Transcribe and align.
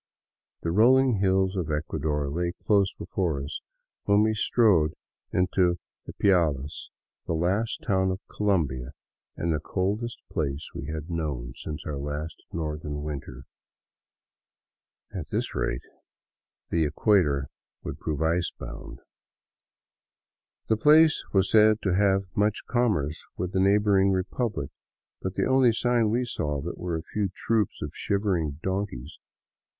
The 0.63 0.71
rolling 0.71 1.19
hills 1.19 1.55
of 1.55 1.69
Ecuador 1.69 2.27
lay 2.27 2.53
close 2.65 2.91
before 2.91 3.39
us 3.43 3.61
when 4.05 4.23
we 4.23 4.33
strode 4.33 4.95
into 5.31 5.77
Ipiales, 6.09 6.89
the 7.27 7.35
last 7.35 7.83
town 7.85 8.09
of 8.09 8.19
Colombia 8.27 8.93
and 9.37 9.53
the 9.53 9.59
coldest 9.59 10.19
place 10.31 10.67
we 10.73 10.87
had 10.87 11.11
known 11.11 11.53
since 11.55 11.85
our 11.85 11.99
last 11.99 12.41
northern 12.51 13.03
winter. 13.03 13.43
At 15.13 15.29
this 15.29 15.53
rate 15.53 15.83
the 16.71 16.83
equator 16.83 17.49
would 17.83 17.99
prove 17.99 18.23
ice 18.23 18.51
bound. 18.59 19.01
The 20.65 20.77
place 20.77 21.23
was 21.31 21.51
said 21.51 21.79
to 21.83 21.93
have 21.93 22.23
much 22.35 22.65
commerce 22.65 23.23
with 23.37 23.51
the 23.51 23.59
neighboring 23.59 24.09
Republic, 24.09 24.71
but 25.21 25.35
the 25.35 25.45
only 25.45 25.71
signs 25.73 26.09
we 26.09 26.25
saw 26.25 26.57
of 26.57 26.65
it 26.65 26.79
were 26.79 26.95
a 26.97 27.03
few 27.03 27.29
troops 27.35 27.83
of 27.83 27.91
shivering 27.93 28.59
donkeys. 28.63 29.19